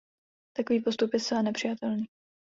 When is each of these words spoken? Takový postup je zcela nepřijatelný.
Takový 0.57 0.79
postup 0.81 1.13
je 1.13 1.19
zcela 1.19 1.41
nepřijatelný. 1.41 2.05